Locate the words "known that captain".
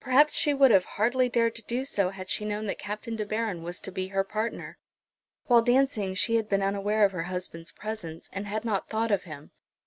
2.46-3.14